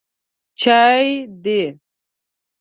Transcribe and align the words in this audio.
_چای 0.61 1.03
دی؟ 1.43 1.61